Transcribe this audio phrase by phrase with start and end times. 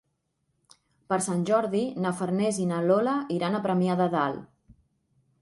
[1.11, 4.51] Per Sant Jordi na Farners i na Lola iran a Premià de Dalt.